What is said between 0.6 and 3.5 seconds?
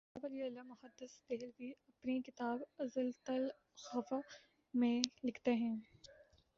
محدث دہلوی اپنی کتاب ”ازالتہ